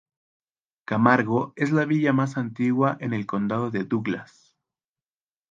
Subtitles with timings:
[0.83, 4.57] Camargo es la villa más antigua en el condado de Douglas.